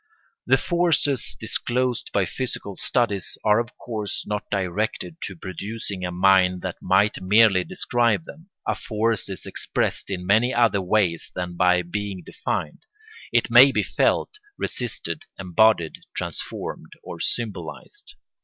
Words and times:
The 0.47 0.57
forces 0.57 1.37
disclosed 1.39 2.09
by 2.11 2.25
physical 2.25 2.75
studies 2.75 3.37
are 3.43 3.59
of 3.59 3.77
course 3.77 4.25
not 4.25 4.49
directed 4.49 5.17
to 5.25 5.35
producing 5.35 6.03
a 6.03 6.11
mind 6.11 6.63
that 6.63 6.81
might 6.81 7.21
merely 7.21 7.63
describe 7.63 8.23
them. 8.23 8.49
A 8.67 8.73
force 8.73 9.29
is 9.29 9.45
expressed 9.45 10.09
in 10.09 10.25
many 10.25 10.55
other 10.55 10.81
ways 10.81 11.31
than 11.35 11.55
by 11.55 11.83
being 11.83 12.23
defined; 12.25 12.83
it 13.31 13.51
may 13.51 13.71
be 13.71 13.83
felt, 13.83 14.39
resisted, 14.57 15.25
embodied, 15.37 15.99
transformed, 16.15 16.93
or 17.03 17.19
symbolised. 17.19 18.15